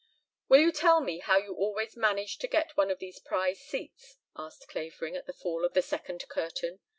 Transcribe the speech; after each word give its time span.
"Will 0.49 0.61
you 0.61 0.71
tell 0.71 0.99
me 0.99 1.19
how 1.19 1.37
you 1.37 1.53
always 1.53 1.95
manage 1.95 2.39
to 2.39 2.47
get 2.47 2.75
one 2.75 2.89
of 2.89 2.97
these 2.97 3.19
prize 3.19 3.59
seats?" 3.59 4.17
asked 4.35 4.67
Clavering 4.67 5.15
at 5.15 5.27
the 5.27 5.31
fall 5.33 5.63
of 5.63 5.75
the 5.75 5.83
second 5.83 6.27
curtain. 6.27 6.79